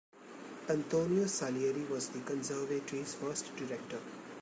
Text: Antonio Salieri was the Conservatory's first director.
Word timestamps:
Antonio 0.67 1.27
Salieri 1.27 1.83
was 1.85 2.09
the 2.09 2.21
Conservatory's 2.21 3.13
first 3.13 3.55
director. 3.55 3.99